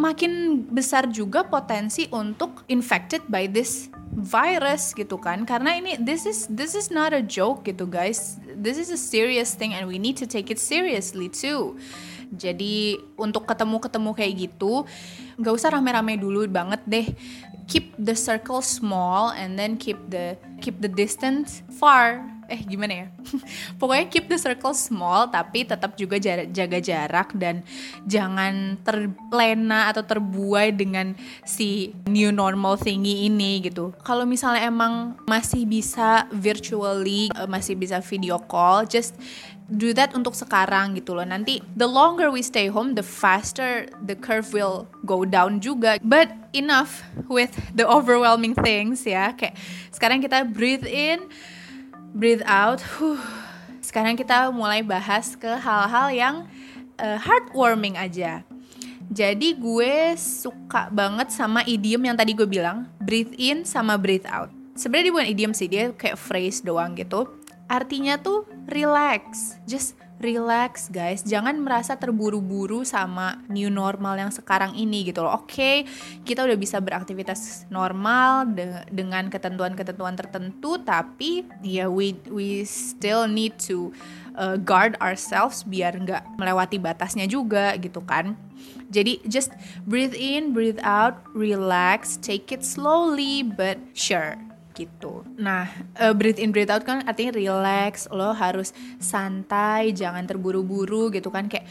makin 0.00 0.64
besar 0.72 1.04
juga 1.12 1.44
potensi 1.44 2.08
untuk 2.08 2.64
infected 2.72 3.20
by 3.28 3.44
this 3.44 3.92
virus 4.12 4.96
gitu 4.96 5.20
kan. 5.20 5.44
Karena 5.44 5.76
ini 5.76 6.00
this 6.00 6.24
is 6.24 6.48
this 6.48 6.72
is 6.72 6.88
not 6.88 7.12
a 7.12 7.20
joke 7.20 7.64
gitu 7.68 7.84
guys. 7.84 8.40
This 8.56 8.80
is 8.80 8.88
a 8.92 9.00
serious 9.00 9.52
thing 9.52 9.76
and 9.76 9.88
we 9.88 10.00
need 10.00 10.16
to 10.20 10.28
take 10.28 10.48
it 10.48 10.60
seriously 10.60 11.28
too. 11.28 11.76
Jadi 12.32 12.96
untuk 13.20 13.44
ketemu-ketemu 13.44 14.10
kayak 14.16 14.32
gitu 14.48 14.88
nggak 15.36 15.52
usah 15.52 15.76
rame-rame 15.76 16.16
dulu 16.16 16.48
banget 16.48 16.80
deh. 16.88 17.06
Keep 17.68 18.00
the 18.00 18.16
circle 18.16 18.64
small 18.64 19.32
and 19.36 19.60
then 19.60 19.76
keep 19.76 20.00
the 20.08 20.36
keep 20.60 20.80
the 20.80 20.88
distance 20.88 21.60
far 21.68 22.24
eh 22.52 22.60
gimana 22.68 22.92
ya 22.92 23.06
pokoknya 23.80 24.06
keep 24.12 24.28
the 24.28 24.36
circle 24.36 24.76
small 24.76 25.26
tapi 25.32 25.64
tetap 25.64 25.96
juga 25.96 26.20
jaga 26.20 26.78
jarak 26.78 27.32
dan 27.32 27.64
jangan 28.04 28.76
terlena 28.84 29.88
atau 29.88 30.04
terbuai 30.04 30.76
dengan 30.76 31.16
si 31.48 31.96
new 32.04 32.28
normal 32.28 32.76
thingy 32.76 33.24
ini 33.26 33.64
gitu 33.64 33.96
kalau 34.04 34.28
misalnya 34.28 34.68
emang 34.68 35.16
masih 35.24 35.64
bisa 35.64 36.28
virtually 36.28 37.32
eh, 37.32 37.48
masih 37.48 37.72
bisa 37.72 38.04
video 38.04 38.36
call 38.36 38.84
just 38.84 39.16
do 39.72 39.96
that 39.96 40.12
untuk 40.12 40.36
sekarang 40.36 40.92
gitu 40.92 41.16
loh. 41.16 41.24
Nanti 41.24 41.64
the 41.72 41.88
longer 41.88 42.28
we 42.28 42.44
stay 42.44 42.68
home, 42.68 42.92
the 42.92 43.04
faster 43.04 43.88
the 44.04 44.12
curve 44.12 44.52
will 44.52 44.84
go 45.08 45.24
down 45.24 45.64
juga. 45.64 45.96
But 46.04 46.28
enough 46.52 47.00
with 47.26 47.56
the 47.72 47.88
overwhelming 47.88 48.52
things 48.52 49.08
ya. 49.08 49.32
Kayak 49.32 49.56
sekarang 49.88 50.20
kita 50.20 50.44
breathe 50.44 50.84
in, 50.84 51.24
breathe 52.12 52.44
out. 52.44 52.80
Huh. 53.00 53.20
Sekarang 53.82 54.14
kita 54.14 54.48
mulai 54.54 54.80
bahas 54.80 55.34
ke 55.34 55.48
hal-hal 55.48 56.08
yang 56.14 56.36
uh, 57.00 57.18
heartwarming 57.18 57.98
aja. 57.98 58.46
Jadi 59.12 59.52
gue 59.58 60.16
suka 60.16 60.88
banget 60.88 61.28
sama 61.28 61.60
idiom 61.68 62.00
yang 62.00 62.16
tadi 62.16 62.32
gue 62.32 62.48
bilang, 62.48 62.88
breathe 62.96 63.36
in 63.36 63.68
sama 63.68 64.00
breathe 64.00 64.24
out. 64.24 64.48
Sebenarnya 64.72 65.04
dia 65.04 65.12
bukan 65.12 65.28
idiom 65.28 65.52
sih, 65.52 65.68
dia 65.68 65.92
kayak 65.92 66.16
phrase 66.16 66.64
doang 66.64 66.96
gitu. 66.96 67.28
Artinya 67.68 68.16
tuh 68.16 68.48
relax, 68.72 69.56
just 69.68 70.00
relax 70.20 70.92
guys. 70.92 71.24
Jangan 71.24 71.58
merasa 71.58 71.98
terburu-buru 71.98 72.84
sama 72.86 73.40
new 73.48 73.72
normal 73.72 74.18
yang 74.20 74.30
sekarang 74.30 74.76
ini 74.76 75.08
gitu 75.08 75.24
loh. 75.24 75.42
Oke 75.42 75.48
okay, 75.48 75.76
kita 76.22 76.44
udah 76.44 76.58
bisa 76.58 76.78
beraktivitas 76.78 77.66
normal 77.72 78.46
de 78.52 78.84
dengan 78.92 79.26
ketentuan-ketentuan 79.32 80.14
tertentu 80.14 80.78
tapi 80.82 81.48
ya 81.64 81.84
yeah, 81.84 81.88
we 81.88 82.14
we 82.30 82.62
still 82.68 83.24
need 83.26 83.56
to 83.58 83.90
uh, 84.36 84.60
guard 84.60 84.94
ourselves 85.02 85.66
biar 85.66 85.96
nggak 85.96 86.22
melewati 86.38 86.76
batasnya 86.76 87.24
juga 87.24 87.74
gitu 87.80 88.04
kan. 88.04 88.36
Jadi 88.92 89.24
just 89.26 89.50
breathe 89.88 90.14
in 90.14 90.52
breathe 90.52 90.78
out 90.84 91.18
relax 91.32 92.20
take 92.20 92.52
it 92.52 92.62
slowly 92.62 93.42
but 93.42 93.80
sure 93.96 94.51
gitu. 94.72 95.22
Nah, 95.36 95.68
uh, 96.00 96.12
breathe 96.16 96.40
in 96.40 96.50
breathe 96.50 96.72
out 96.72 96.82
kan 96.82 97.04
artinya 97.04 97.32
relax, 97.36 98.08
lo 98.08 98.32
harus 98.32 98.72
santai, 98.98 99.92
jangan 99.92 100.24
terburu-buru 100.24 101.12
gitu 101.12 101.28
kan 101.28 101.46
kayak 101.46 101.68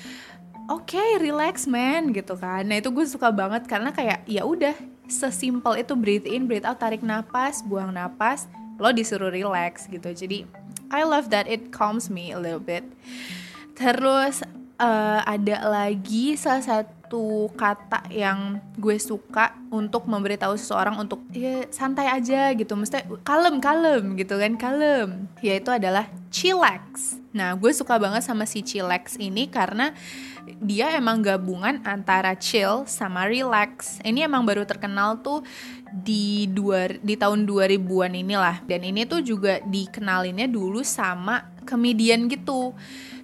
oke, 0.70 0.88
okay, 0.94 1.20
relax 1.20 1.68
man 1.68 2.14
gitu 2.16 2.38
kan. 2.38 2.64
Nah, 2.66 2.80
itu 2.80 2.94
gue 2.94 3.06
suka 3.06 3.34
banget 3.34 3.66
karena 3.68 3.92
kayak 3.92 4.24
ya 4.30 4.46
udah 4.46 4.74
sesimpel 5.12 5.82
itu 5.82 5.94
breathe 5.98 6.30
in, 6.30 6.48
breathe 6.48 6.64
out, 6.64 6.80
tarik 6.80 7.04
napas, 7.04 7.60
buang 7.66 7.92
napas, 7.92 8.48
lo 8.80 8.94
disuruh 8.96 9.34
relax 9.34 9.90
gitu. 9.92 10.14
Jadi 10.14 10.48
I 10.92 11.04
love 11.04 11.32
that 11.32 11.48
it 11.48 11.76
calms 11.76 12.08
me 12.08 12.32
a 12.32 12.40
little 12.40 12.64
bit. 12.64 12.88
Terus 13.76 14.46
uh, 14.80 15.20
ada 15.26 15.68
lagi 15.68 16.38
salah 16.38 16.64
satu 16.64 17.01
satu 17.12 17.52
kata 17.60 18.08
yang 18.08 18.64
gue 18.80 18.96
suka 18.96 19.52
untuk 19.68 20.08
memberitahu 20.08 20.56
seseorang 20.56 20.96
untuk 20.96 21.20
ya 21.36 21.68
santai 21.68 22.08
aja 22.08 22.56
gitu. 22.56 22.72
Mesti 22.80 23.04
kalem 23.28 23.60
kalem 23.60 24.16
gitu 24.16 24.40
kan 24.40 24.56
kalem. 24.56 25.28
Yaitu 25.44 25.76
adalah 25.76 26.08
chillax. 26.32 27.20
Nah 27.36 27.52
gue 27.60 27.68
suka 27.76 28.00
banget 28.00 28.24
sama 28.24 28.48
si 28.48 28.64
chillax 28.64 29.20
ini 29.20 29.52
karena 29.52 29.92
dia 30.64 30.96
emang 30.96 31.20
gabungan 31.20 31.84
antara 31.84 32.32
chill 32.40 32.88
sama 32.88 33.28
relax. 33.28 34.00
Ini 34.08 34.32
emang 34.32 34.48
baru 34.48 34.64
terkenal 34.64 35.20
tuh 35.20 35.44
di 35.92 36.48
dua 36.48 36.96
di 36.96 37.20
tahun 37.20 37.44
2000-an 37.44 38.16
inilah. 38.16 38.64
Dan 38.64 38.88
ini 38.88 39.04
tuh 39.04 39.20
juga 39.20 39.60
dikenalinnya 39.68 40.48
dulu 40.48 40.80
sama 40.80 41.44
komedian 41.68 42.32
gitu 42.32 42.72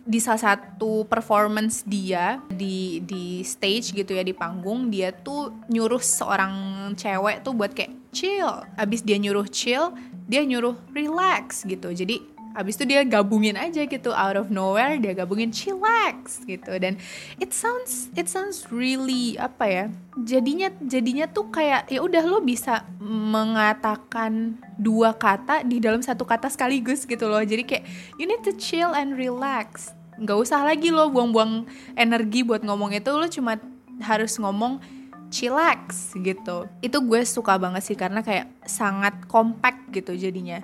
di 0.07 0.23
salah 0.23 0.55
satu 0.55 1.03
performance 1.03 1.83
dia 1.83 2.39
di 2.47 3.03
di 3.03 3.43
stage 3.43 3.91
gitu 3.91 4.15
ya 4.15 4.23
di 4.23 4.31
panggung 4.31 4.87
dia 4.87 5.11
tuh 5.11 5.51
nyuruh 5.67 5.99
seorang 5.99 6.55
cewek 6.95 7.43
tuh 7.43 7.51
buat 7.51 7.75
kayak 7.75 7.91
chill. 8.15 8.47
Abis 8.79 9.03
dia 9.03 9.19
nyuruh 9.19 9.45
chill 9.51 9.91
dia 10.31 10.47
nyuruh 10.47 10.79
relax 10.95 11.67
gitu. 11.67 11.91
Jadi 11.91 12.23
abis 12.57 12.73
itu 12.79 12.89
dia 12.89 13.03
gabungin 13.03 13.59
aja 13.59 13.83
gitu. 13.83 14.15
Out 14.15 14.39
of 14.39 14.47
nowhere 14.47 14.95
dia 14.95 15.11
gabungin 15.11 15.51
chillax 15.51 16.39
gitu. 16.47 16.71
Dan 16.79 16.95
it 17.43 17.51
sounds 17.51 18.07
it 18.15 18.31
sounds 18.31 18.63
really 18.71 19.35
apa 19.35 19.65
ya 19.67 19.85
jadinya 20.23 20.71
jadinya 20.87 21.27
tuh 21.27 21.51
kayak 21.51 21.91
ya 21.91 21.99
udah 21.99 22.23
lo 22.23 22.39
bisa 22.39 22.87
mengatakan 23.03 24.55
dua 24.79 25.11
kata 25.11 25.67
di 25.67 25.83
dalam 25.83 25.99
satu 25.99 26.23
kata 26.23 26.47
sekaligus 26.47 27.03
gitu 27.03 27.27
loh. 27.27 27.43
Jadi 27.43 27.67
kayak 27.67 27.83
you 28.15 28.23
need 28.23 28.39
to 28.47 28.55
chill 28.55 28.95
and 28.95 29.19
relax 29.19 29.96
nggak 30.17 30.37
usah 30.37 30.65
lagi 30.65 30.89
lo 30.89 31.09
buang-buang 31.13 31.65
energi 31.93 32.41
buat 32.41 32.65
ngomong 32.65 32.93
itu 32.93 33.11
lo 33.13 33.25
cuma 33.29 33.57
harus 34.01 34.37
ngomong 34.37 34.81
chillax 35.27 36.15
gitu 36.15 36.69
itu 36.79 36.97
gue 36.97 37.21
suka 37.27 37.59
banget 37.59 37.83
sih 37.83 37.97
karena 37.97 38.23
kayak 38.23 38.47
sangat 38.63 39.13
compact 39.27 39.91
gitu 39.91 40.15
jadinya 40.15 40.63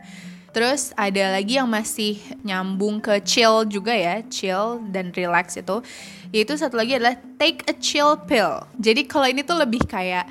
Terus 0.54 0.94
ada 0.94 1.34
lagi 1.34 1.58
yang 1.58 1.66
masih 1.66 2.22
nyambung 2.46 3.02
ke 3.02 3.18
chill 3.26 3.66
juga 3.66 3.90
ya, 3.90 4.22
chill 4.30 4.86
dan 4.94 5.10
relax 5.10 5.58
itu. 5.58 5.82
Yaitu 6.30 6.54
satu 6.54 6.78
lagi 6.78 7.02
adalah 7.02 7.18
take 7.42 7.66
a 7.66 7.74
chill 7.74 8.14
pill. 8.30 8.62
Jadi 8.78 9.10
kalau 9.10 9.26
ini 9.26 9.42
tuh 9.42 9.58
lebih 9.58 9.82
kayak 9.90 10.30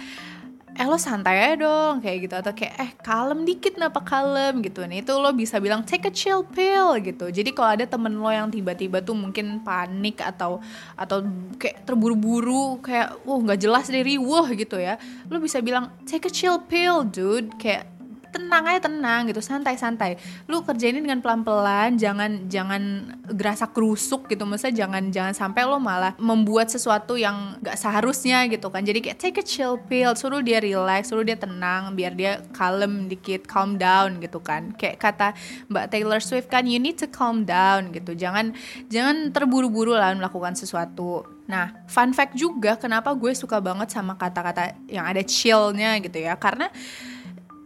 eh 0.73 0.87
lo 0.89 0.97
santai 0.97 1.53
aja 1.53 1.69
dong 1.69 2.01
kayak 2.01 2.19
gitu. 2.25 2.35
Atau 2.41 2.53
kayak 2.57 2.75
eh 2.81 2.91
kalem 3.05 3.45
dikit 3.45 3.77
napa 3.77 4.01
kalem? 4.01 4.65
Gitu. 4.65 4.81
Nih 4.89 5.05
itu 5.05 5.13
lo 5.13 5.31
bisa 5.37 5.61
bilang 5.61 5.85
take 5.85 6.09
a 6.09 6.13
chill 6.13 6.41
pill 6.41 6.97
gitu. 7.05 7.29
Jadi 7.29 7.53
kalau 7.53 7.77
ada 7.77 7.85
temen 7.85 8.17
lo 8.17 8.33
yang 8.33 8.49
tiba-tiba 8.49 9.05
tuh 9.05 9.13
mungkin 9.13 9.61
panik 9.61 10.25
atau 10.25 10.65
atau 10.97 11.21
kayak 11.61 11.85
terburu-buru 11.85 12.81
kayak 12.81 13.21
wah 13.29 13.39
nggak 13.39 13.61
jelas 13.61 13.87
dari 13.93 14.17
wah 14.17 14.49
gitu 14.49 14.81
ya. 14.81 14.97
Lo 15.29 15.37
bisa 15.37 15.61
bilang 15.61 15.93
take 16.09 16.27
a 16.27 16.33
chill 16.33 16.57
pill 16.65 17.05
dude. 17.05 17.53
Kayak 17.61 17.92
tenang 18.33 18.65
aja 18.65 18.89
tenang 18.89 19.29
gitu 19.29 19.45
santai-santai. 19.45 20.17
Lu 20.49 20.65
kerjain 20.65 20.97
dengan 20.97 21.21
pelan-pelan 21.21 22.01
jangan 22.01 22.49
jangan 22.49 23.13
gerasa 23.29 23.69
kerusuk 23.69 24.27
gitu 24.33 24.49
maksudnya 24.49 24.89
jangan 24.89 25.13
jangan 25.13 25.35
sampai 25.37 25.69
lo 25.69 25.77
malah 25.77 26.17
membuat 26.17 26.73
sesuatu 26.73 27.21
yang 27.21 27.61
gak 27.61 27.77
seharusnya 27.77 28.49
gitu 28.49 28.73
kan. 28.73 28.81
Jadi 28.83 29.05
kayak 29.05 29.19
take 29.21 29.39
a 29.39 29.45
chill 29.45 29.77
pill 29.77 30.17
suruh 30.17 30.41
dia 30.41 30.59
relax 30.59 31.13
suruh 31.13 31.23
dia 31.23 31.37
tenang 31.37 31.93
biar 31.93 32.17
dia 32.17 32.41
kalem 32.57 33.07
dikit 33.13 33.45
calm 33.45 33.77
down 33.77 34.19
gitu 34.19 34.41
kan. 34.41 34.73
Kayak 34.81 34.97
kata 34.99 35.29
Mbak 35.69 35.87
Taylor 35.93 36.21
Swift 36.25 36.49
kan 36.49 36.65
you 36.65 36.81
need 36.81 36.97
to 36.97 37.07
calm 37.07 37.45
down 37.45 37.93
gitu. 37.93 38.17
Jangan 38.17 38.57
jangan 38.89 39.29
terburu-buru 39.31 39.93
lah 39.93 40.17
melakukan 40.17 40.57
sesuatu. 40.57 41.29
Nah, 41.53 41.85
fun 41.85 42.17
fact 42.17 42.39
juga 42.39 42.81
kenapa 42.81 43.13
gue 43.13 43.35
suka 43.37 43.61
banget 43.61 43.93
sama 43.93 44.17
kata-kata 44.17 44.73
yang 44.89 45.05
ada 45.05 45.21
chillnya 45.21 46.01
gitu 46.01 46.23
ya. 46.23 46.33
Karena 46.39 46.73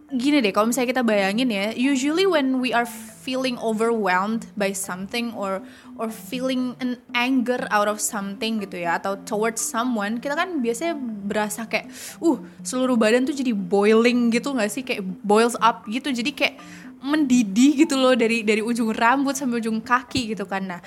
gini 0.07 0.39
deh 0.39 0.55
kalau 0.55 0.71
misalnya 0.71 0.95
kita 0.95 1.03
bayangin 1.03 1.51
ya 1.51 1.75
usually 1.75 2.31
when 2.31 2.63
we 2.63 2.71
are 2.71 2.87
feeling 3.27 3.59
overwhelmed 3.59 4.47
by 4.55 4.71
something 4.71 5.35
or 5.35 5.59
or 5.99 6.07
feeling 6.15 6.79
an 6.79 6.95
anger 7.11 7.59
out 7.75 7.91
of 7.91 7.99
something 7.99 8.63
gitu 8.63 8.87
ya 8.87 9.03
atau 9.03 9.19
towards 9.27 9.59
someone 9.59 10.23
kita 10.23 10.39
kan 10.39 10.63
biasanya 10.63 10.95
berasa 11.27 11.67
kayak 11.67 11.91
uh 12.23 12.39
seluruh 12.63 12.95
badan 12.95 13.27
tuh 13.27 13.35
jadi 13.35 13.51
boiling 13.51 14.31
gitu 14.31 14.55
nggak 14.55 14.71
sih? 14.71 14.87
Kayak 14.87 15.03
boils 15.27 15.59
up 15.59 15.83
gitu 15.91 16.15
jadi 16.15 16.31
kayak 16.31 16.55
mendidih 17.03 17.83
gitu 17.87 17.99
loh 17.99 18.15
dari 18.15 18.47
dari 18.47 18.63
ujung 18.63 18.95
rambut 18.95 19.35
sampai 19.35 19.59
ujung 19.59 19.83
kaki 19.83 20.39
gitu 20.39 20.47
kan. 20.47 20.71
Nah 20.71 20.81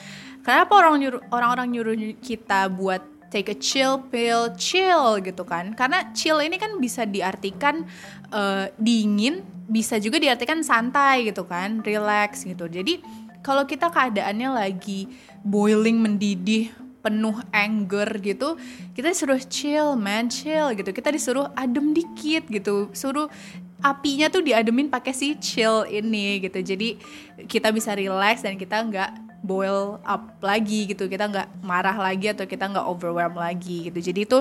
kenapa 0.48 0.80
orang 0.80 0.96
nyuruh 0.96 1.22
orang-orang 1.28 1.68
nyuruh 1.76 1.96
kita 2.24 2.72
buat 2.72 3.19
take 3.30 3.50
a 3.50 3.58
chill 3.58 4.02
pill, 4.10 4.54
chill 4.58 5.22
gitu 5.24 5.46
kan. 5.46 5.74
Karena 5.78 6.10
chill 6.12 6.42
ini 6.42 6.58
kan 6.58 6.78
bisa 6.82 7.06
diartikan 7.06 7.86
uh, 8.34 8.68
dingin, 8.78 9.46
bisa 9.70 10.02
juga 10.02 10.18
diartikan 10.18 10.66
santai 10.66 11.30
gitu 11.30 11.46
kan, 11.46 11.82
relax 11.86 12.44
gitu. 12.44 12.66
Jadi 12.66 13.00
kalau 13.46 13.64
kita 13.64 13.88
keadaannya 13.88 14.50
lagi 14.52 15.08
boiling 15.46 15.98
mendidih 16.02 16.74
penuh 17.00 17.40
anger 17.56 18.20
gitu 18.20 18.60
kita 18.92 19.16
disuruh 19.16 19.40
chill 19.48 19.96
man 19.96 20.28
chill 20.28 20.76
gitu 20.76 20.92
kita 20.92 21.10
disuruh 21.16 21.48
adem 21.56 21.96
dikit 21.96 22.44
gitu 22.52 22.92
suruh 22.92 23.32
apinya 23.80 24.28
tuh 24.28 24.44
diademin 24.44 24.92
pakai 24.92 25.16
si 25.16 25.40
chill 25.40 25.88
ini 25.88 26.44
gitu 26.44 26.60
jadi 26.60 27.00
kita 27.48 27.72
bisa 27.72 27.96
relax 27.96 28.44
dan 28.44 28.60
kita 28.60 28.84
nggak 28.84 29.29
boil 29.40 30.04
up 30.04 30.36
lagi 30.44 30.90
gitu 30.90 31.08
kita 31.08 31.32
nggak 31.32 31.48
marah 31.64 31.96
lagi 31.96 32.32
atau 32.32 32.44
kita 32.44 32.68
nggak 32.68 32.86
overwhelm 32.86 33.40
lagi 33.40 33.88
gitu 33.88 34.00
jadi 34.00 34.28
itu 34.28 34.40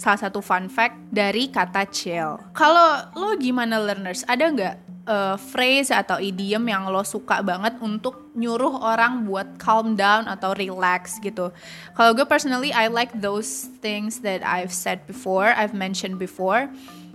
salah 0.00 0.18
satu 0.18 0.40
fun 0.40 0.72
fact 0.72 0.96
dari 1.12 1.52
kata 1.52 1.84
chill 1.88 2.40
kalau 2.56 3.04
lo 3.16 3.36
gimana 3.36 3.76
learners 3.76 4.24
ada 4.24 4.48
nggak 4.48 4.74
uh, 5.08 5.36
phrase 5.40 5.88
atau 5.88 6.20
idiom 6.20 6.60
yang 6.68 6.84
lo 6.92 7.00
suka 7.02 7.40
banget 7.40 7.80
untuk 7.80 8.28
nyuruh 8.36 8.84
orang 8.84 9.24
buat 9.24 9.56
calm 9.56 9.96
down 9.96 10.28
atau 10.28 10.52
relax 10.54 11.18
gitu. 11.24 11.50
Kalau 11.96 12.12
gue 12.14 12.28
personally 12.28 12.70
I 12.70 12.92
like 12.92 13.10
those 13.16 13.72
things 13.80 14.20
that 14.22 14.44
I've 14.44 14.70
said 14.70 15.08
before, 15.08 15.50
I've 15.56 15.74
mentioned 15.74 16.20
before. 16.20 16.68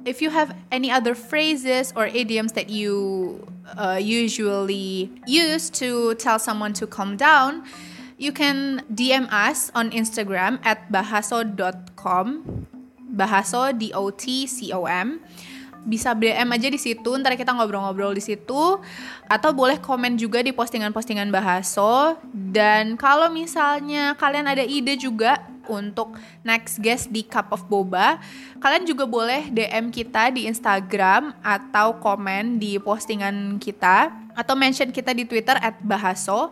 If 0.03 0.21
you 0.21 0.29
have 0.35 0.51
any 0.67 0.91
other 0.91 1.15
phrases 1.15 1.95
or 1.95 2.07
idioms 2.11 2.51
that 2.53 2.67
you 2.69 3.39
uh, 3.77 3.99
usually 4.01 5.07
use 5.25 5.71
to 5.79 6.15
tell 6.15 6.39
someone 6.39 6.73
to 6.73 6.87
calm 6.87 7.15
down, 7.15 7.63
you 8.19 8.35
can 8.35 8.83
DM 8.91 9.31
us 9.31 9.71
on 9.71 9.95
Instagram 9.95 10.59
at 10.67 10.91
bahaso.com 10.91 12.27
bahaso 13.13 13.69
d 13.71 13.93
o 13.95 14.11
t 14.11 14.43
c 14.43 14.75
o 14.75 14.89
m. 14.89 15.23
Bisa 15.83 16.15
DM 16.15 16.47
aja 16.47 16.67
di 16.71 16.79
situ, 16.79 17.11
ntar 17.19 17.35
kita 17.35 17.51
ngobrol-ngobrol 17.51 18.15
di 18.15 18.23
situ. 18.23 18.79
Atau 19.27 19.51
boleh 19.51 19.79
komen 19.83 20.15
juga 20.15 20.39
di 20.39 20.55
postingan-postingan 20.55 21.27
Bahaso. 21.27 22.15
Dan 22.31 22.95
kalau 22.95 23.27
misalnya 23.27 24.15
kalian 24.15 24.47
ada 24.47 24.63
ide 24.63 24.95
juga 24.95 25.43
untuk 25.67 26.15
next 26.43 26.79
guest 26.79 27.09
di 27.11 27.23
Cup 27.23 27.51
of 27.51 27.67
Boba, 27.67 28.19
kalian 28.59 28.87
juga 28.87 29.07
boleh 29.07 29.51
DM 29.51 29.91
kita 29.91 30.31
di 30.31 30.47
Instagram 30.47 31.35
atau 31.43 31.97
komen 31.99 32.57
di 32.59 32.79
postingan 32.79 33.59
kita 33.59 34.11
atau 34.33 34.53
mention 34.57 34.89
kita 34.89 35.13
di 35.13 35.23
Twitter 35.27 35.55
at 35.61 35.77
Bahaso 35.83 36.51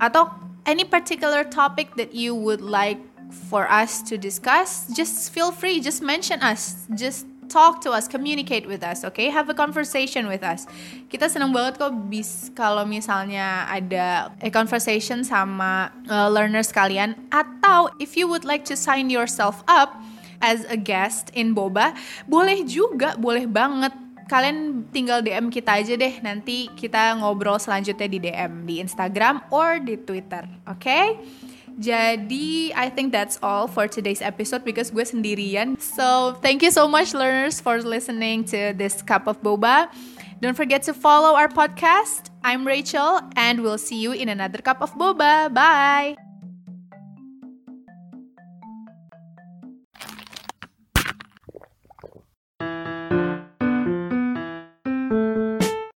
atau 0.00 0.32
any 0.64 0.84
particular 0.84 1.44
topic 1.44 1.92
that 1.96 2.16
you 2.16 2.32
would 2.32 2.60
like 2.60 2.98
for 3.30 3.70
us 3.70 4.02
to 4.02 4.18
discuss, 4.18 4.90
just 4.90 5.30
feel 5.30 5.52
free, 5.52 5.78
just 5.80 6.02
mention 6.02 6.42
us, 6.42 6.86
just 6.94 7.26
talk 7.50 7.82
to 7.82 7.90
us, 7.90 8.06
communicate 8.06 8.64
with 8.70 8.86
us, 8.86 9.02
okay? 9.02 9.28
Have 9.28 9.50
a 9.50 9.56
conversation 9.58 10.30
with 10.30 10.46
us. 10.46 10.70
Kita 11.10 11.26
senang 11.26 11.50
banget 11.50 11.82
kok 11.82 11.92
bis 12.06 12.54
kalau 12.54 12.86
misalnya 12.86 13.66
ada 13.66 14.30
a 14.38 14.48
conversation 14.48 15.26
sama 15.26 15.90
uh, 16.06 16.30
learners 16.30 16.70
kalian 16.70 17.18
atau 17.34 17.90
if 17.98 18.14
you 18.14 18.30
would 18.30 18.46
like 18.46 18.62
to 18.62 18.78
sign 18.78 19.10
yourself 19.10 19.66
up 19.66 19.98
as 20.38 20.64
a 20.70 20.78
guest 20.78 21.28
in 21.34 21.52
Boba, 21.52 21.92
boleh 22.24 22.64
juga, 22.64 23.18
boleh 23.18 23.44
banget 23.44 23.92
kalian 24.30 24.86
tinggal 24.94 25.26
DM 25.26 25.50
kita 25.50 25.82
aja 25.82 25.98
deh 25.98 26.22
nanti 26.22 26.70
kita 26.78 27.18
ngobrol 27.18 27.58
selanjutnya 27.58 28.06
di 28.06 28.18
DM 28.22 28.62
di 28.62 28.78
Instagram 28.78 29.42
or 29.50 29.82
di 29.82 29.98
Twitter 29.98 30.46
oke 30.70 30.78
okay? 30.78 31.18
Jadi 31.80 32.76
I 32.76 32.92
think 32.92 33.10
that's 33.10 33.40
all 33.42 33.64
for 33.64 33.88
today's 33.88 34.20
episode 34.20 34.68
because 34.68 34.92
gue 34.92 35.00
sendirian. 35.00 35.80
So 35.80 36.36
thank 36.44 36.60
you 36.60 36.68
so 36.68 36.84
much 36.84 37.16
learners 37.16 37.56
for 37.56 37.80
listening 37.80 38.44
to 38.52 38.76
this 38.76 39.00
cup 39.00 39.24
of 39.24 39.40
boba. 39.40 39.88
Don't 40.44 40.56
forget 40.56 40.84
to 40.84 40.92
follow 40.92 41.32
our 41.32 41.48
podcast. 41.48 42.28
I'm 42.44 42.68
Rachel 42.68 43.24
and 43.32 43.64
we'll 43.64 43.80
see 43.80 43.96
you 43.96 44.12
in 44.12 44.28
another 44.28 44.60
cup 44.60 44.84
of 44.84 44.92
boba. 44.92 45.48
Bye. 45.52 46.29